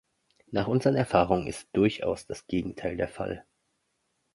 [0.49, 3.45] Nach unseren Erfahrungen ist durchaus das Gegenteil der Fall.